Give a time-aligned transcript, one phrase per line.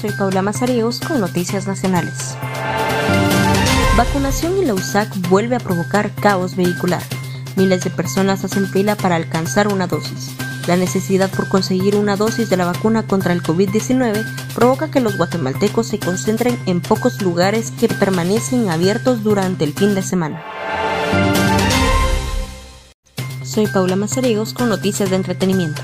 [0.00, 2.36] Soy Paula Mazariegos con Noticias Nacionales.
[3.96, 7.02] Vacunación en la USAC vuelve a provocar caos vehicular.
[7.56, 10.30] Miles de personas hacen fila para alcanzar una dosis.
[10.68, 14.24] La necesidad por conseguir una dosis de la vacuna contra el COVID-19
[14.54, 19.96] provoca que los guatemaltecos se concentren en pocos lugares que permanecen abiertos durante el fin
[19.96, 20.44] de semana.
[23.42, 25.82] Soy Paula Mazariegos con noticias de entretenimiento.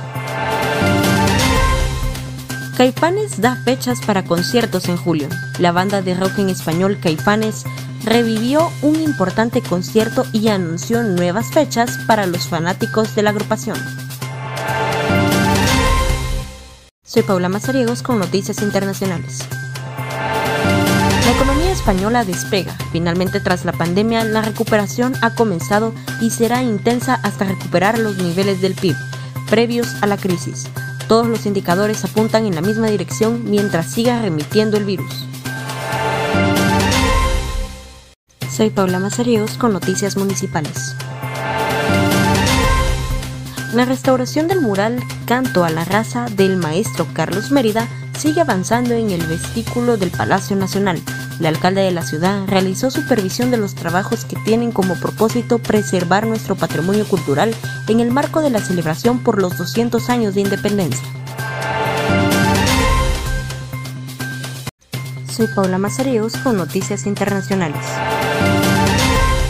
[2.77, 5.29] Caifanes da fechas para conciertos en julio.
[5.61, 7.65] La banda de rock en español Caifanes
[8.05, 13.79] revivió un importante concierto y anunció nuevas fechas para los fanáticos de la agrupación.
[17.05, 19.39] Soy Paula Mazariegos con Noticias Internacionales.
[21.25, 22.77] La economía española despega.
[22.91, 28.61] Finalmente, tras la pandemia, la recuperación ha comenzado y será intensa hasta recuperar los niveles
[28.61, 28.97] del PIB
[29.49, 30.69] previos a la crisis.
[31.09, 35.27] Todos los indicadores apuntan en la misma dirección mientras siga remitiendo el virus.
[38.51, 40.95] Soy Paula Mazariegos con Noticias Municipales.
[43.75, 49.11] La restauración del mural Canto a la raza del maestro Carlos Mérida sigue avanzando en
[49.11, 51.03] el vestículo del Palacio Nacional.
[51.41, 56.27] El alcalde de la ciudad realizó supervisión de los trabajos que tienen como propósito preservar
[56.27, 57.55] nuestro patrimonio cultural
[57.89, 61.07] en el marco de la celebración por los 200 años de independencia.
[65.35, 67.85] Soy Paula Mazariegos con Noticias Internacionales.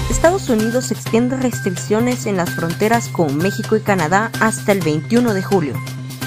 [0.08, 5.42] Estados Unidos extiende restricciones en las fronteras con México y Canadá hasta el 21 de
[5.42, 5.74] julio.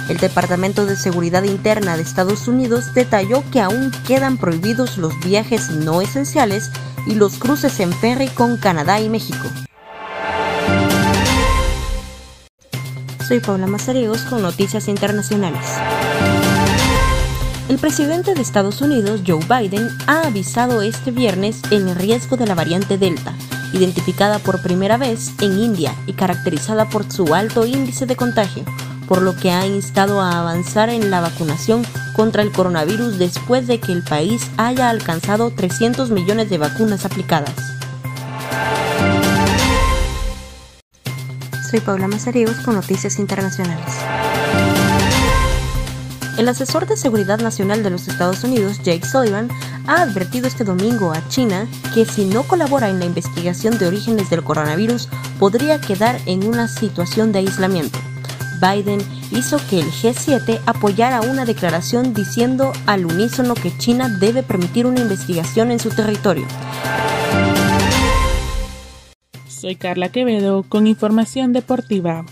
[0.10, 5.70] El Departamento de Seguridad Interna de Estados Unidos detalló que aún quedan prohibidos los viajes
[5.70, 6.72] no esenciales
[7.06, 9.46] y los cruces en ferry con Canadá y México.
[13.28, 15.66] Soy Paula Mazariegos con Noticias Internacionales.
[17.68, 22.56] El presidente de Estados Unidos, Joe Biden, ha avisado este viernes el riesgo de la
[22.56, 23.34] variante Delta,
[23.74, 28.64] identificada por primera vez en India y caracterizada por su alto índice de contagio,
[29.08, 31.86] por lo que ha instado a avanzar en la vacunación
[32.16, 37.54] contra el coronavirus después de que el país haya alcanzado 300 millones de vacunas aplicadas.
[41.70, 43.94] Soy Paula Mazariegos con Noticias Internacionales.
[46.38, 49.50] El asesor de Seguridad Nacional de los Estados Unidos, Jake Sullivan,
[49.88, 54.30] ha advertido este domingo a China que si no colabora en la investigación de orígenes
[54.30, 57.98] del coronavirus, podría quedar en una situación de aislamiento.
[58.60, 59.00] Biden
[59.32, 65.00] hizo que el G7 apoyara una declaración diciendo al unísono que China debe permitir una
[65.00, 66.46] investigación en su territorio.
[69.48, 72.26] Soy Carla Quevedo con información deportiva.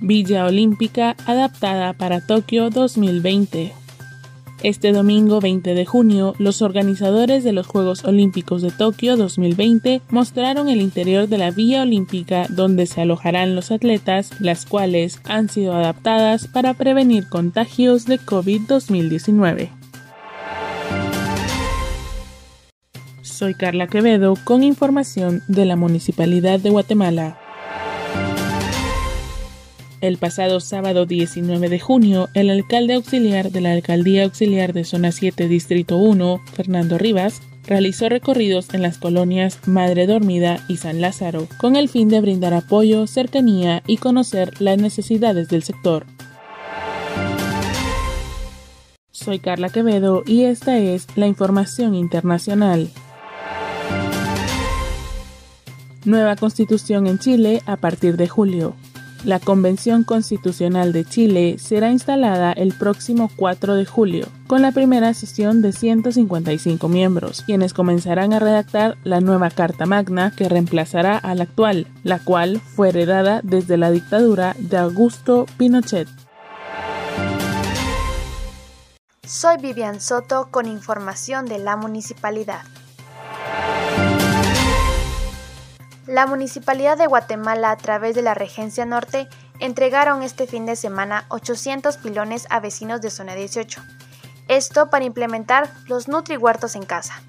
[0.00, 3.85] Villa Olímpica adaptada para Tokio 2020.
[4.62, 10.70] Este domingo 20 de junio, los organizadores de los Juegos Olímpicos de Tokio 2020 mostraron
[10.70, 15.74] el interior de la Villa Olímpica donde se alojarán los atletas, las cuales han sido
[15.74, 19.68] adaptadas para prevenir contagios de COVID-2019.
[23.20, 27.38] Soy Carla Quevedo con información de la Municipalidad de Guatemala.
[30.02, 35.10] El pasado sábado 19 de junio, el alcalde auxiliar de la Alcaldía Auxiliar de Zona
[35.10, 41.48] 7 Distrito 1, Fernando Rivas, realizó recorridos en las colonias Madre Dormida y San Lázaro,
[41.58, 46.04] con el fin de brindar apoyo, cercanía y conocer las necesidades del sector.
[49.10, 52.90] Soy Carla Quevedo y esta es la información internacional.
[56.04, 58.76] Nueva constitución en Chile a partir de julio.
[59.26, 65.12] La Convención Constitucional de Chile será instalada el próximo 4 de julio, con la primera
[65.14, 71.34] sesión de 155 miembros, quienes comenzarán a redactar la nueva Carta Magna que reemplazará a
[71.34, 76.06] la actual, la cual fue heredada desde la dictadura de Augusto Pinochet.
[79.24, 82.62] Soy Vivian Soto con información de la municipalidad.
[86.06, 91.24] La Municipalidad de Guatemala, a través de la Regencia Norte, entregaron este fin de semana
[91.30, 93.82] 800 pilones a vecinos de Zona 18.
[94.46, 97.20] Esto para implementar los Nutri-Huertos en casa,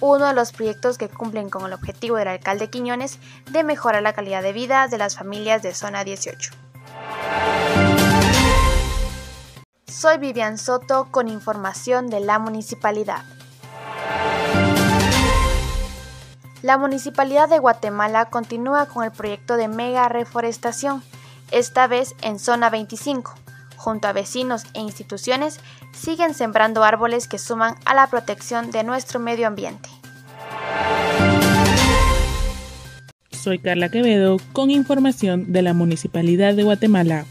[0.00, 3.20] uno de los proyectos que cumplen con el objetivo del alcalde Quiñones
[3.52, 6.50] de mejorar la calidad de vida de las familias de Zona 18.
[9.86, 13.22] Soy Vivian Soto con información de la municipalidad.
[16.66, 21.00] La Municipalidad de Guatemala continúa con el proyecto de mega reforestación,
[21.52, 23.32] esta vez en Zona 25,
[23.76, 25.60] junto a vecinos e instituciones,
[25.92, 29.88] siguen sembrando árboles que suman a la protección de nuestro medio ambiente.
[33.30, 37.26] Soy Carla Quevedo con información de la Municipalidad de Guatemala.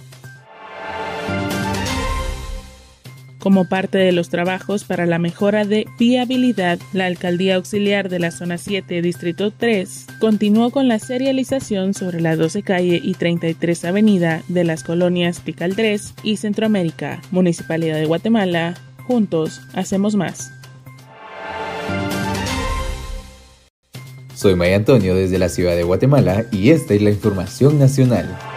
[3.46, 8.32] Como parte de los trabajos para la mejora de viabilidad, la Alcaldía Auxiliar de la
[8.32, 14.42] Zona 7, Distrito 3, continuó con la serialización sobre la 12 Calle y 33 Avenida
[14.48, 18.74] de las colonias Pical 3 y Centroamérica, Municipalidad de Guatemala.
[19.06, 20.52] Juntos, hacemos más.
[24.34, 28.55] Soy Maya Antonio desde la ciudad de Guatemala y esta es la información nacional.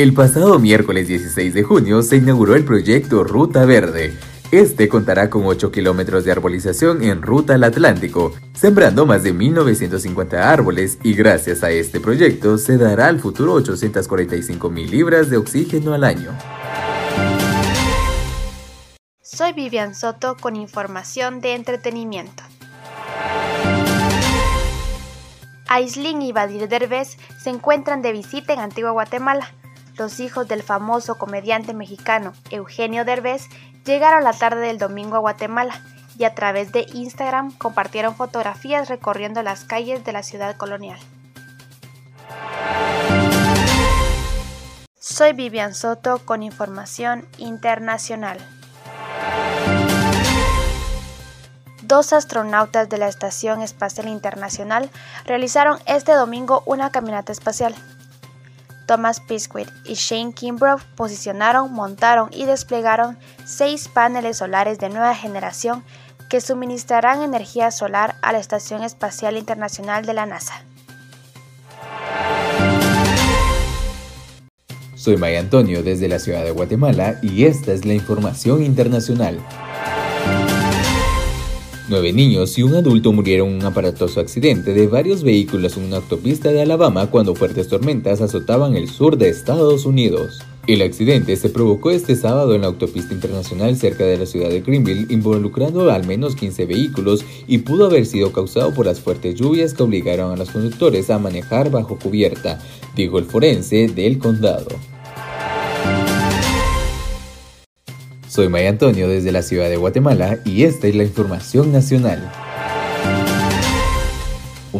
[0.00, 4.16] El pasado miércoles 16 de junio se inauguró el proyecto Ruta Verde.
[4.50, 10.36] Este contará con 8 kilómetros de arbolización en ruta al Atlántico, sembrando más de 1.950
[10.36, 15.92] árboles y gracias a este proyecto se dará al futuro 845 mil libras de oxígeno
[15.92, 16.30] al año.
[19.20, 22.42] Soy Vivian Soto con información de entretenimiento.
[25.68, 29.52] Aislin y Badir Derbez se encuentran de visita en Antigua Guatemala
[30.00, 33.48] los hijos del famoso comediante mexicano Eugenio Derbez
[33.84, 35.82] llegaron la tarde del domingo a Guatemala
[36.18, 40.98] y a través de Instagram compartieron fotografías recorriendo las calles de la ciudad colonial.
[44.98, 48.38] Soy Vivian Soto con información internacional.
[51.82, 54.88] Dos astronautas de la Estación Espacial Internacional
[55.26, 57.74] realizaron este domingo una caminata espacial.
[58.90, 65.84] Thomas Pisquet y Shane Kimbrough posicionaron, montaron y desplegaron seis paneles solares de nueva generación
[66.28, 70.64] que suministrarán energía solar a la Estación Espacial Internacional de la NASA.
[74.96, 79.38] Soy Maya Antonio desde la ciudad de Guatemala y esta es la información internacional.
[81.90, 85.96] Nueve niños y un adulto murieron en un aparatoso accidente de varios vehículos en una
[85.96, 90.38] autopista de Alabama cuando fuertes tormentas azotaban el sur de Estados Unidos.
[90.68, 94.60] El accidente se provocó este sábado en la autopista internacional cerca de la ciudad de
[94.60, 99.74] Greenville, involucrando al menos 15 vehículos y pudo haber sido causado por las fuertes lluvias
[99.74, 102.60] que obligaron a los conductores a manejar bajo cubierta,
[102.94, 104.68] dijo el forense del condado.
[108.30, 112.30] Soy Maya Antonio desde la ciudad de Guatemala y esta es la información nacional.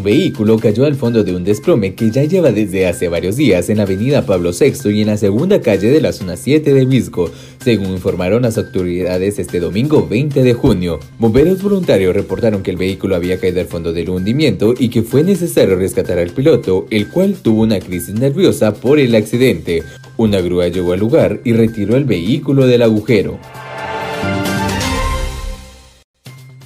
[0.01, 3.69] Un vehículo cayó al fondo de un desplome que ya lleva desde hace varios días
[3.69, 6.87] en la avenida Pablo VI y en la segunda calle de la zona 7 de
[6.87, 7.31] Visco,
[7.63, 11.01] según informaron las autoridades este domingo 20 de junio.
[11.19, 15.23] Bomberos voluntarios reportaron que el vehículo había caído al fondo del hundimiento y que fue
[15.23, 19.83] necesario rescatar al piloto, el cual tuvo una crisis nerviosa por el accidente.
[20.17, 23.39] Una grúa llegó al lugar y retiró el vehículo del agujero.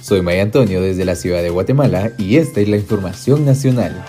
[0.05, 4.05] Soy Maya Antonio desde la ciudad de Guatemala y esta es la información nacional.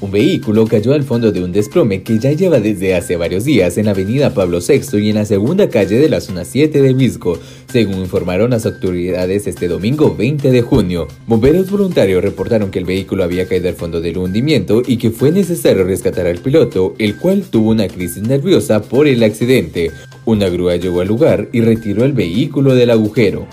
[0.00, 3.76] Un vehículo cayó al fondo de un desplome que ya lleva desde hace varios días
[3.76, 6.94] en la avenida Pablo VI y en la segunda calle de la zona 7 de
[6.94, 7.38] Visco,
[7.70, 11.06] según informaron las autoridades este domingo 20 de junio.
[11.26, 15.32] Bomberos voluntarios reportaron que el vehículo había caído al fondo del hundimiento y que fue
[15.32, 19.90] necesario rescatar al piloto, el cual tuvo una crisis nerviosa por el accidente.
[20.24, 23.46] Una grúa llegó al lugar y retiró el vehículo del agujero.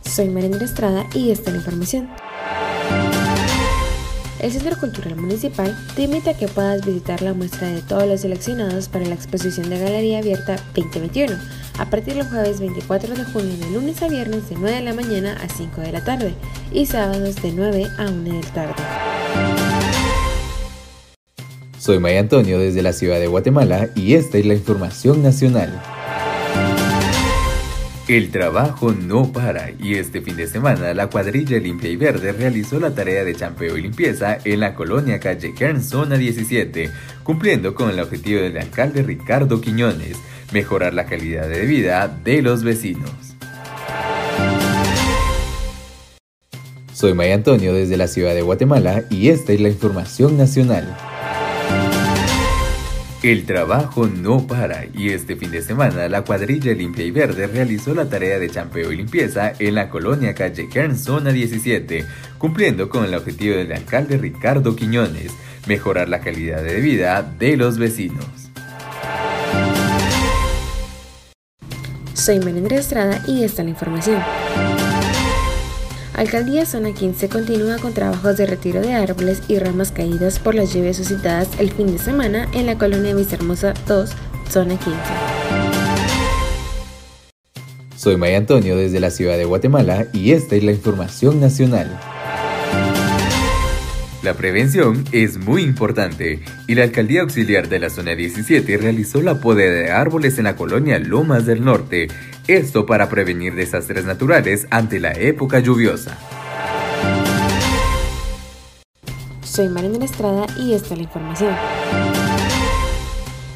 [0.00, 2.27] Soy María Estrada y esta es la información.
[4.40, 8.20] El Centro Cultural Municipal te invita a que puedas visitar la muestra de todos los
[8.20, 11.34] seleccionados para la exposición de Galería Abierta 2021
[11.78, 14.94] a partir del jueves 24 de junio de lunes a viernes de 9 de la
[14.94, 16.34] mañana a 5 de la tarde
[16.72, 18.74] y sábados de 9 a 1 de la tarde.
[21.78, 25.97] Soy Maya Antonio desde la ciudad de Guatemala y esta es la información nacional.
[28.08, 32.80] El trabajo no para y este fin de semana la cuadrilla Limpia y Verde realizó
[32.80, 36.90] la tarea de champeo y limpieza en la colonia calle Kern Zona 17,
[37.22, 40.16] cumpliendo con el objetivo del alcalde Ricardo Quiñones,
[40.54, 43.10] mejorar la calidad de vida de los vecinos.
[46.94, 50.96] Soy Maya Antonio desde la ciudad de Guatemala y esta es la información nacional.
[53.22, 57.92] El trabajo no para y este fin de semana la cuadrilla Limpia y Verde realizó
[57.92, 62.04] la tarea de champeo y limpieza en la colonia calle Kern Zona 17,
[62.38, 65.32] cumpliendo con el objetivo del alcalde Ricardo Quiñones,
[65.66, 68.24] mejorar la calidad de vida de los vecinos.
[72.14, 74.77] Soy Melindra Estrada y esta es la información.
[76.18, 80.74] Alcaldía Zona 15 continúa con trabajos de retiro de árboles y ramas caídas por las
[80.74, 84.10] lluvias suscitadas el fin de semana en la colonia Vistahermosa 2,
[84.50, 84.98] Zona 15.
[87.94, 91.96] Soy Maya Antonio desde la ciudad de Guatemala y esta es la información nacional.
[94.24, 99.40] La prevención es muy importante y la Alcaldía Auxiliar de la Zona 17 realizó la
[99.40, 102.08] poda de árboles en la colonia Lomas del Norte,
[102.48, 106.18] esto para prevenir desastres naturales ante la época lluviosa.
[109.42, 111.54] Soy Mariana Estrada y esta es la información.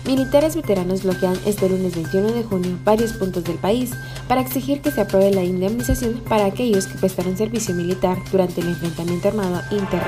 [0.04, 3.92] Militares veteranos bloquean este lunes 21 de junio varios puntos del país
[4.28, 8.68] para exigir que se apruebe la indemnización para aquellos que prestaron servicio militar durante el
[8.68, 10.06] enfrentamiento armado interno.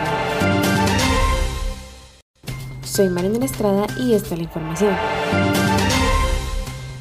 [2.82, 5.63] Soy Mariana Estrada y esta es la información.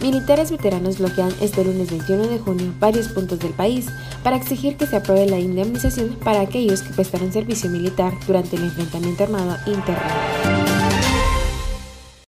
[0.03, 3.85] Militares veteranos bloquean este lunes 21 de junio varios puntos del país
[4.21, 8.63] para exigir que se apruebe la indemnización para aquellos que prestaron servicio militar durante el
[8.63, 10.03] enfrentamiento armado interno.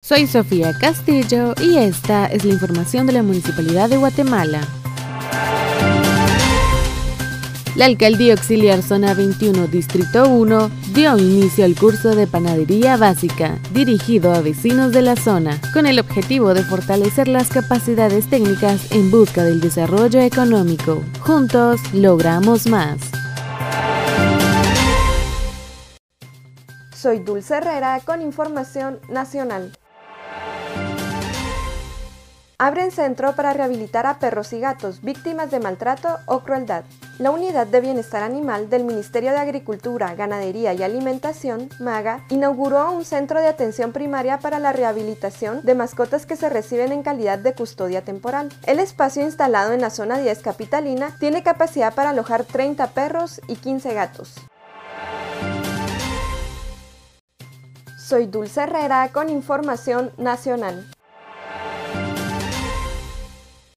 [0.02, 4.68] Soy Sofía Castillo y esta es la información de la Municipalidad de Guatemala.
[7.74, 14.32] La Alcaldía Auxiliar Zona 21, Distrito 1, dio inicio al curso de panadería básica, dirigido
[14.32, 19.44] a vecinos de la zona, con el objetivo de fortalecer las capacidades técnicas en busca
[19.44, 21.02] del desarrollo económico.
[21.20, 23.00] Juntos logramos más.
[26.94, 29.72] Soy Dulce Herrera con información nacional.
[32.64, 36.84] Abren centro para rehabilitar a perros y gatos víctimas de maltrato o crueldad.
[37.18, 43.04] La Unidad de Bienestar Animal del Ministerio de Agricultura, Ganadería y Alimentación, MAGA, inauguró un
[43.04, 47.52] centro de atención primaria para la rehabilitación de mascotas que se reciben en calidad de
[47.52, 48.48] custodia temporal.
[48.64, 53.56] El espacio instalado en la zona 10 capitalina tiene capacidad para alojar 30 perros y
[53.56, 54.36] 15 gatos.
[57.98, 60.86] Soy Dulce Herrera con información nacional.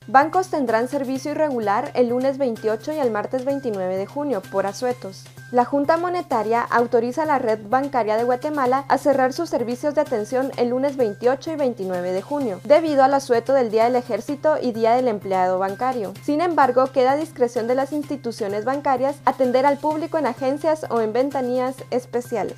[0.08, 5.24] Bancos tendrán servicio irregular el lunes 28 y el martes 29 de junio por asuetos.
[5.52, 10.02] La Junta Monetaria autoriza a la red bancaria de Guatemala a cerrar sus servicios de
[10.02, 14.58] atención el lunes 28 y 29 de junio, debido al asueto del Día del Ejército
[14.62, 16.14] y Día del Empleado Bancario.
[16.24, 21.02] Sin embargo, queda a discreción de las instituciones bancarias atender al público en agencias o
[21.02, 22.58] en ventanillas especiales.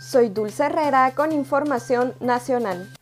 [0.00, 2.97] Soy Dulce Herrera con información nacional.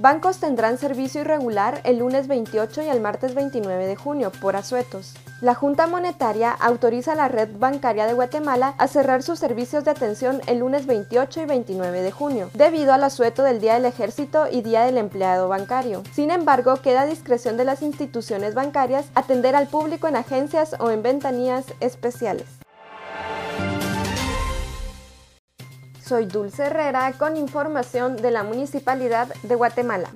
[0.00, 5.14] Bancos tendrán servicio irregular el lunes 28 y el martes 29 de junio por asuetos.
[5.40, 9.90] La Junta Monetaria autoriza a la red bancaria de Guatemala a cerrar sus servicios de
[9.90, 14.46] atención el lunes 28 y 29 de junio, debido al asueto del Día del Ejército
[14.48, 16.04] y Día del Empleado Bancario.
[16.12, 20.92] Sin embargo, queda a discreción de las instituciones bancarias atender al público en agencias o
[20.92, 22.46] en ventanillas especiales.
[26.08, 30.08] Soy Dulce Herrera con información de la Municipalidad de Guatemala.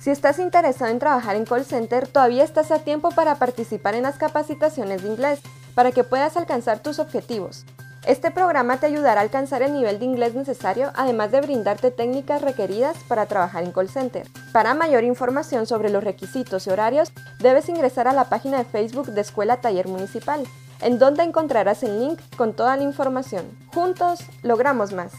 [0.00, 4.02] Si estás interesado en trabajar en call center, todavía estás a tiempo para participar en
[4.02, 5.38] las capacitaciones de inglés,
[5.76, 7.64] para que puedas alcanzar tus objetivos.
[8.06, 12.42] Este programa te ayudará a alcanzar el nivel de inglés necesario, además de brindarte técnicas
[12.42, 14.26] requeridas para trabajar en call center.
[14.52, 19.12] Para mayor información sobre los requisitos y horarios, debes ingresar a la página de Facebook
[19.12, 20.44] de Escuela Taller Municipal
[20.82, 23.44] en donde encontrarás el link con toda la información.
[23.72, 25.12] Juntos logramos más.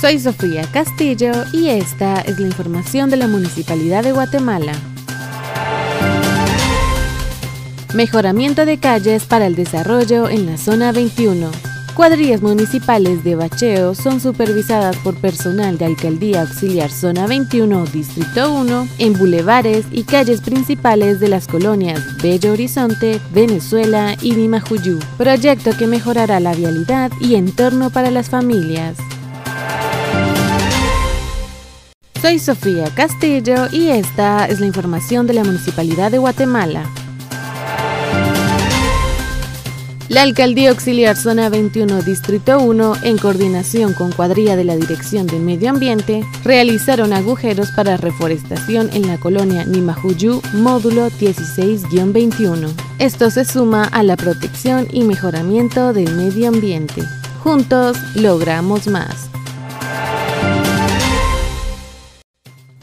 [0.00, 4.72] Soy Sofía Castillo y esta es la información de la Municipalidad de Guatemala.
[7.94, 11.75] Mejoramiento de calles para el desarrollo en la zona 21.
[11.96, 18.88] Cuadrillas municipales de bacheo son supervisadas por personal de Alcaldía Auxiliar Zona 21, Distrito 1,
[18.98, 25.86] en bulevares y calles principales de las colonias Bello Horizonte, Venezuela y Nimajuyú, proyecto que
[25.86, 28.98] mejorará la vialidad y entorno para las familias.
[32.20, 36.84] Soy Sofía Castillo y esta es la información de la Municipalidad de Guatemala.
[40.08, 45.40] La Alcaldía Auxiliar Zona 21 Distrito 1, en coordinación con cuadrilla de la Dirección de
[45.40, 52.72] Medio Ambiente, realizaron agujeros para reforestación en la colonia Nimajuyú, módulo 16-21.
[53.00, 57.02] Esto se suma a la protección y mejoramiento del medio ambiente.
[57.42, 59.28] Juntos logramos más.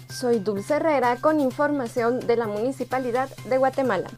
[0.09, 4.09] Soy Dulce Herrera con información de la Municipalidad de Guatemala.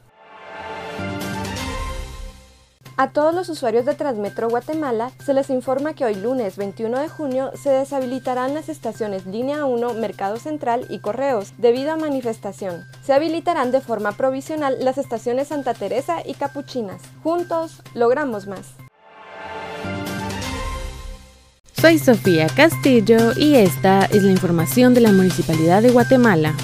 [2.97, 7.09] A todos los usuarios de Transmetro Guatemala se les informa que hoy lunes 21 de
[7.09, 12.85] junio se deshabilitarán las estaciones Línea 1, Mercado Central y Correos debido a manifestación.
[13.03, 17.01] Se habilitarán de forma provisional las estaciones Santa Teresa y Capuchinas.
[17.21, 18.65] Juntos logramos más.
[21.73, 26.55] Soy Sofía Castillo y esta es la información de la Municipalidad de Guatemala.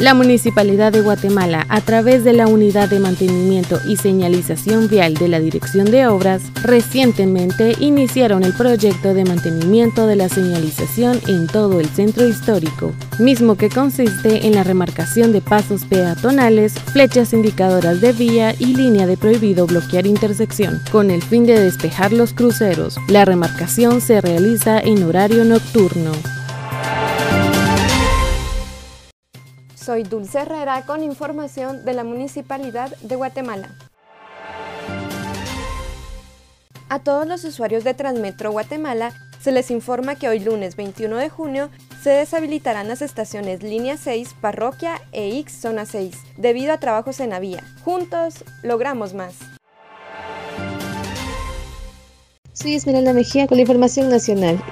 [0.00, 5.28] La Municipalidad de Guatemala, a través de la Unidad de Mantenimiento y Señalización Vial de
[5.28, 11.80] la Dirección de Obras, recientemente iniciaron el proyecto de mantenimiento de la señalización en todo
[11.80, 18.14] el centro histórico, mismo que consiste en la remarcación de pasos peatonales, flechas indicadoras de
[18.14, 22.96] vía y línea de prohibido bloquear intersección, con el fin de despejar los cruceros.
[23.06, 26.12] La remarcación se realiza en horario nocturno.
[29.80, 33.70] Soy Dulce Herrera con información de la Municipalidad de Guatemala.
[36.90, 41.30] A todos los usuarios de Transmetro Guatemala se les informa que hoy lunes 21 de
[41.30, 41.70] junio
[42.02, 47.30] se deshabilitarán las estaciones Línea 6, Parroquia e X Zona 6 debido a trabajos en
[47.30, 47.64] la vía.
[47.82, 49.34] Juntos logramos más.
[52.52, 54.62] Soy Esmeralda Mejía con la información nacional.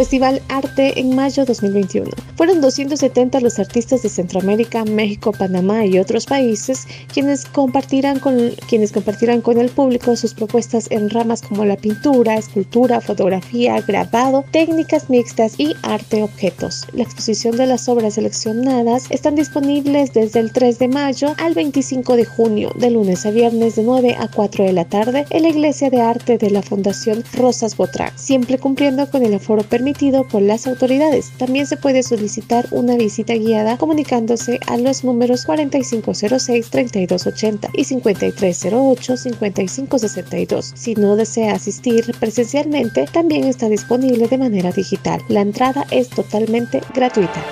[0.00, 2.08] Festival Arte en mayo 2021.
[2.36, 8.92] Fueron 270 los artistas de Centroamérica, México, Panamá y otros países quienes compartirán con, quienes
[8.92, 15.10] compartirán con el público sus propuestas en ramas como la pintura, escultura, fotografía, grabado, técnicas
[15.10, 16.86] mixtas y arte objetos.
[16.94, 22.16] La exposición de las obras seleccionadas están disponibles desde el 3 de mayo al 25
[22.16, 25.50] de junio, de lunes a viernes de 9 a 4 de la tarde en la
[25.50, 29.89] Iglesia de Arte de la Fundación Rosas Botrac, siempre cumpliendo con el aforo permitido
[30.30, 31.30] por las autoridades.
[31.38, 40.72] También se puede solicitar una visita guiada comunicándose a los números 4506-3280 y 5308-5562.
[40.74, 45.20] Si no desea asistir presencialmente, también está disponible de manera digital.
[45.28, 47.44] La entrada es totalmente gratuita.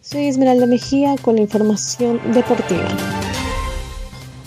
[0.00, 2.88] Soy Esmeralda Mejía con la información deportiva.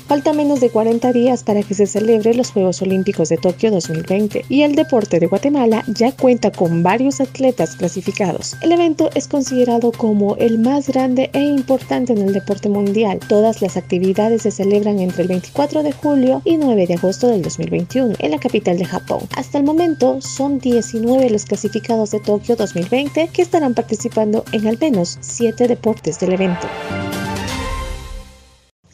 [0.09, 4.43] Falta menos de 40 días para que se celebre los Juegos Olímpicos de Tokio 2020
[4.49, 8.57] y el deporte de Guatemala ya cuenta con varios atletas clasificados.
[8.63, 13.19] El evento es considerado como el más grande e importante en el deporte mundial.
[13.29, 17.43] Todas las actividades se celebran entre el 24 de julio y 9 de agosto del
[17.43, 19.19] 2021 en la capital de Japón.
[19.35, 24.79] Hasta el momento son 19 los clasificados de Tokio 2020 que estarán participando en al
[24.79, 26.67] menos 7 deportes del evento.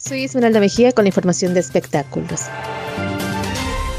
[0.06, 2.42] Soy Esmeralda Mejía con la información de espectáculos.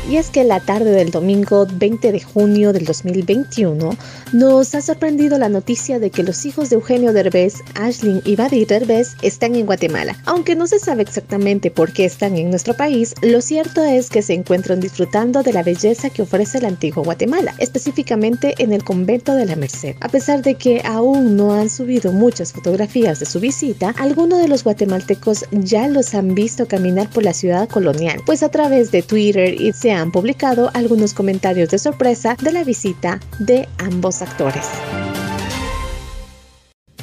[0.09, 3.97] Y es que la tarde del domingo 20 de junio del 2021
[4.31, 8.63] nos ha sorprendido la noticia de que los hijos de Eugenio Derbez, Ashlyn y Buddy
[8.63, 10.15] Derbez están en Guatemala.
[10.23, 14.21] Aunque no se sabe exactamente por qué están en nuestro país, lo cierto es que
[14.21, 19.35] se encuentran disfrutando de la belleza que ofrece el antiguo Guatemala, específicamente en el convento
[19.35, 19.97] de la Merced.
[19.99, 24.47] A pesar de que aún no han subido muchas fotografías de su visita, algunos de
[24.47, 29.01] los guatemaltecos ya los han visto caminar por la ciudad colonial, pues a través de
[29.01, 34.65] Twitter y se han publicado algunos comentarios de sorpresa de la visita de ambos actores.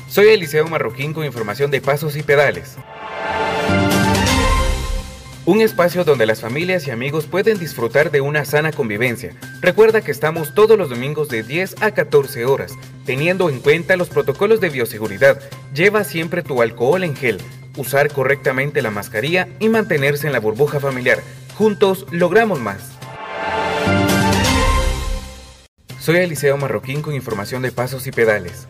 [0.09, 2.77] Soy Eliseo Marroquín con información de pasos y pedales.
[5.47, 9.37] Un espacio donde las familias y amigos pueden disfrutar de una sana convivencia.
[9.61, 12.73] Recuerda que estamos todos los domingos de 10 a 14 horas,
[13.05, 15.39] teniendo en cuenta los protocolos de bioseguridad.
[15.75, 17.43] Lleva siempre tu alcohol en gel,
[17.77, 21.19] usar correctamente la mascarilla y mantenerse en la burbuja familiar.
[21.57, 22.99] Juntos logramos más.
[26.01, 28.67] Soy Eliseo Marroquín con información de pasos y pedales.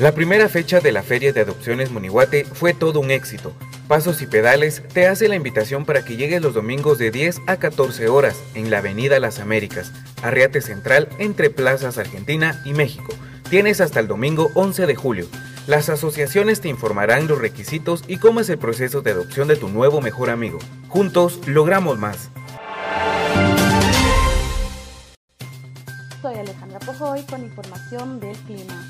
[0.00, 3.54] La primera fecha de la Feria de Adopciones Monihuate fue todo un éxito.
[3.88, 7.56] Pasos y Pedales te hace la invitación para que llegues los domingos de 10 a
[7.56, 13.14] 14 horas en la Avenida Las Américas, Arriate Central, entre Plazas Argentina y México.
[13.48, 15.28] Tienes hasta el domingo 11 de julio.
[15.66, 19.68] Las asociaciones te informarán los requisitos y cómo es el proceso de adopción de tu
[19.68, 20.60] nuevo mejor amigo.
[20.88, 22.30] Juntos logramos más.
[26.22, 28.88] Soy Alejandra Pojoy con información del clima.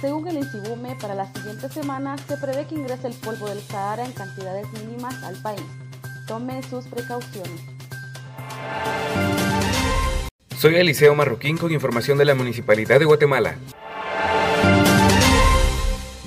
[0.00, 4.04] Según el INSIBUME, para la siguiente semana se prevé que ingrese el polvo del Sahara
[4.04, 5.66] en cantidades mínimas al país.
[6.28, 7.60] Tome sus precauciones.
[10.60, 13.56] Soy Eliseo Marroquín con información de la Municipalidad de Guatemala.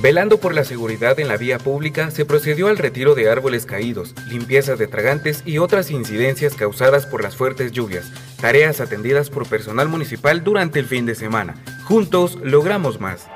[0.01, 4.15] Velando por la seguridad en la vía pública, se procedió al retiro de árboles caídos,
[4.27, 9.87] limpieza de tragantes y otras incidencias causadas por las fuertes lluvias, tareas atendidas por personal
[9.87, 11.63] municipal durante el fin de semana.
[11.83, 13.27] Juntos logramos más.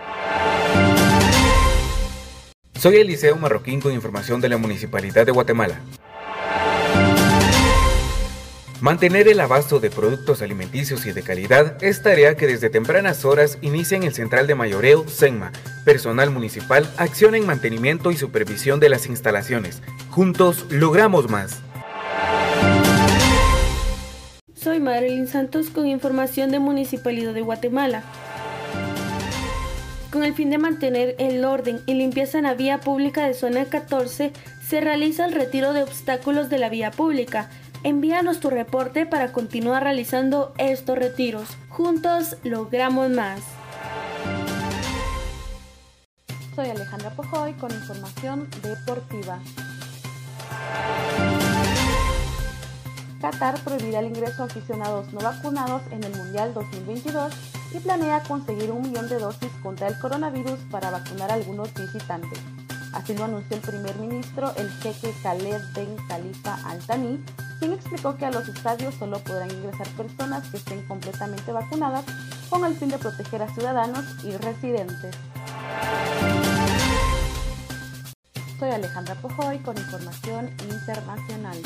[2.73, 5.79] Soy Eliseo Marroquín con información de la Municipalidad de Guatemala.
[8.79, 13.57] Mantener el abasto de productos alimenticios y de calidad es tarea que desde tempranas horas
[13.63, 15.51] inicia en el Central de Mayoreo, SENMA.
[15.83, 19.81] Personal municipal acciona en mantenimiento y supervisión de las instalaciones.
[20.11, 21.59] Juntos logramos más.
[24.53, 28.03] Soy Marilyn Santos con información de Municipalidad de Guatemala.
[30.11, 33.65] Con el fin de mantener el orden y limpieza en la vía pública de zona
[33.65, 34.31] 14,
[34.67, 37.49] se realiza el retiro de obstáculos de la vía pública.
[37.83, 41.47] Envíanos tu reporte para continuar realizando estos retiros.
[41.69, 43.41] Juntos logramos más.
[46.55, 49.39] Soy Alejandra Pojoy con información deportiva.
[53.21, 57.33] Qatar prohibirá el ingreso a aficionados no vacunados en el Mundial 2022
[57.75, 62.39] y planea conseguir un millón de dosis contra el coronavirus para vacunar a algunos visitantes.
[62.97, 67.23] Así lo anunció el primer ministro, el jeque Khaled Ben Khalifa Al Thani,
[67.59, 72.03] quien explicó que a los estadios solo podrán ingresar personas que estén completamente vacunadas
[72.49, 75.15] con el fin de proteger a ciudadanos y residentes.
[78.57, 81.57] Soy Alejandra Pojoy con información internacional.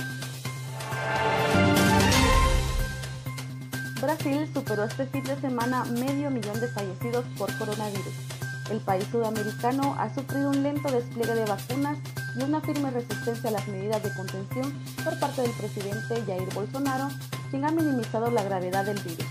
[4.02, 8.41] Brasil superó este fin de semana medio millón de fallecidos por coronavirus.
[8.72, 11.98] El país sudamericano ha sufrido un lento despliegue de vacunas
[12.38, 17.10] y una firme resistencia a las medidas de contención por parte del presidente Jair Bolsonaro,
[17.50, 19.26] quien ha minimizado la gravedad del virus.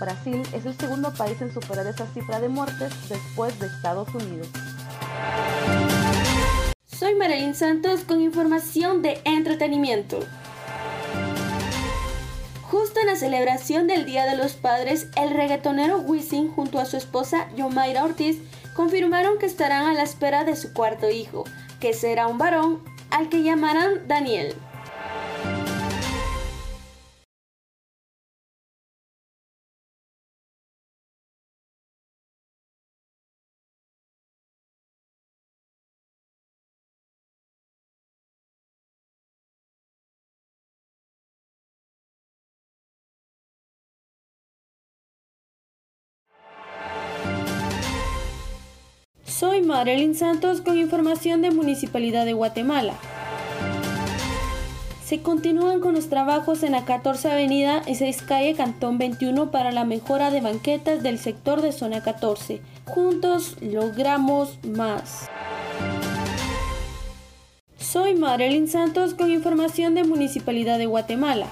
[0.00, 4.48] Brasil es el segundo país en superar esa cifra de muertes después de Estados Unidos.
[6.86, 10.18] Soy Marilyn Santos con información de entretenimiento.
[12.62, 16.96] Justo en la celebración del Día de los Padres, el reggaetonero Wisin junto a su
[16.96, 18.38] esposa Yomaira Ortiz
[18.74, 21.44] confirmaron que estarán a la espera de su cuarto hijo,
[21.80, 24.54] que será un varón al que llamarán Daniel.
[49.70, 52.94] Marilyn Santos con información de Municipalidad de Guatemala.
[55.04, 59.70] Se continúan con los trabajos en la 14 Avenida y 6 Calle Cantón 21 para
[59.70, 62.60] la mejora de banquetas del sector de zona 14.
[62.84, 65.28] Juntos logramos más.
[67.78, 71.46] Soy Marilyn Santos con información de Municipalidad de Guatemala.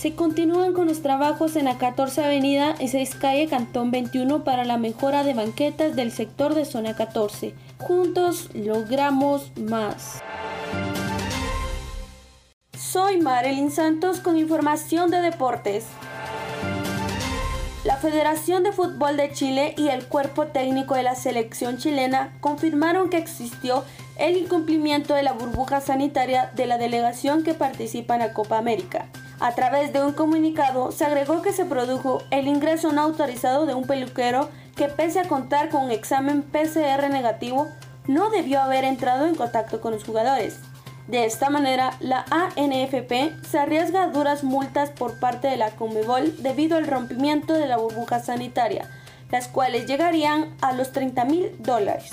[0.00, 4.64] Se continúan con los trabajos en la 14 Avenida y 6 Calle Cantón 21 para
[4.64, 7.54] la mejora de banquetas del sector de zona 14.
[7.76, 10.22] Juntos logramos más.
[12.78, 15.84] Soy Marilyn Santos con información de deportes.
[17.84, 23.10] La Federación de Fútbol de Chile y el cuerpo técnico de la selección chilena confirmaron
[23.10, 23.84] que existió
[24.16, 29.10] el incumplimiento de la burbuja sanitaria de la delegación que participa en la Copa América.
[29.40, 33.72] A través de un comunicado se agregó que se produjo el ingreso no autorizado de
[33.72, 37.66] un peluquero que pese a contar con un examen PCR negativo,
[38.06, 40.58] no debió haber entrado en contacto con los jugadores.
[41.08, 46.42] De esta manera, la ANFP se arriesga a duras multas por parte de la Conmebol
[46.42, 48.90] debido al rompimiento de la burbuja sanitaria,
[49.30, 52.10] las cuales llegarían a los 30 mil dólares.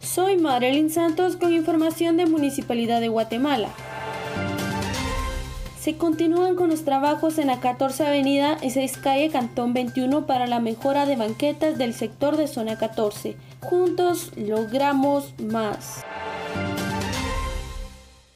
[0.00, 3.68] Soy Marilyn Santos con información de Municipalidad de Guatemala.
[5.84, 10.46] Se continúan con los trabajos en la 14 Avenida y 6 Calle Cantón 21 para
[10.46, 13.36] la mejora de banquetas del sector de zona 14.
[13.60, 16.02] Juntos logramos más.